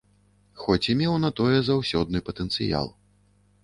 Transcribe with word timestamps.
Хоць 0.61 0.89
і 0.93 0.95
меў 1.03 1.13
на 1.25 1.31
тое 1.41 1.61
заўсёдны 1.69 2.27
патэнцыял. 2.31 2.95